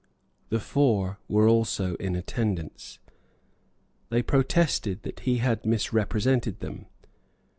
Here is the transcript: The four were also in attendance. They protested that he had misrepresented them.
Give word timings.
The 0.49 0.59
four 0.59 1.19
were 1.27 1.47
also 1.47 1.93
in 1.97 2.15
attendance. 2.15 2.97
They 4.09 4.23
protested 4.23 5.03
that 5.03 5.19
he 5.19 5.37
had 5.37 5.63
misrepresented 5.63 6.59
them. 6.59 6.87